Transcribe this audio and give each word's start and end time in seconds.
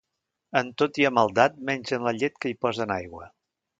En 0.61 0.69
tot 0.81 0.97
hi 1.01 1.05
ha 1.07 1.11
maldat 1.17 1.59
menys 1.69 1.95
en 1.99 2.07
la 2.09 2.15
llet 2.23 2.43
que 2.47 2.51
hi 2.53 2.57
posen 2.67 2.95
aigua. 2.97 3.29